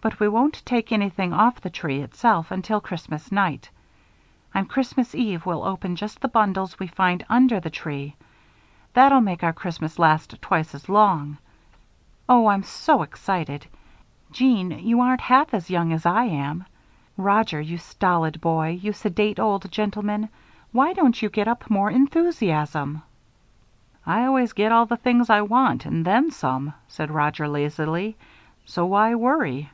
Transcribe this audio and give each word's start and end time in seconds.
"But 0.00 0.20
we 0.20 0.28
won't 0.28 0.62
take 0.64 0.92
anything 0.92 1.32
off 1.32 1.60
the 1.60 1.70
tree 1.70 2.02
itself 2.02 2.52
until 2.52 2.80
Christmas 2.80 3.32
night. 3.32 3.68
On 4.54 4.64
Christmas 4.64 5.12
eve 5.12 5.44
we'll 5.44 5.64
open 5.64 5.96
just 5.96 6.20
the 6.20 6.28
bundles 6.28 6.78
we 6.78 6.86
find 6.86 7.26
under 7.28 7.58
the 7.58 7.68
tree. 7.68 8.14
That'll 8.94 9.20
make 9.20 9.42
our 9.42 9.52
Christmas 9.52 9.98
last 9.98 10.40
twice 10.40 10.72
as 10.72 10.88
long. 10.88 11.38
Oh, 12.28 12.46
I'm 12.46 12.62
so 12.62 13.02
excited! 13.02 13.66
Jeanne, 14.30 14.70
you 14.70 15.00
aren't 15.00 15.20
half 15.22 15.52
as 15.52 15.68
young 15.68 15.92
as 15.92 16.06
I 16.06 16.26
am. 16.26 16.64
Roger, 17.16 17.60
you 17.60 17.76
stolid 17.76 18.40
boy, 18.40 18.78
you 18.80 18.92
sedate 18.92 19.40
old 19.40 19.68
gentleman, 19.68 20.28
why 20.70 20.92
don't 20.92 21.20
you 21.20 21.28
get 21.28 21.48
up 21.48 21.68
more 21.68 21.90
enthusiasm?" 21.90 23.02
"I 24.06 24.24
always 24.26 24.52
get 24.52 24.70
all 24.70 24.86
the 24.86 24.96
things 24.96 25.28
I 25.28 25.42
want 25.42 25.86
and 25.86 26.04
then 26.04 26.30
some," 26.30 26.72
said 26.86 27.10
Roger, 27.10 27.48
lazily, 27.48 28.16
"so 28.64 28.86
why 28.86 29.16
worry?" 29.16 29.70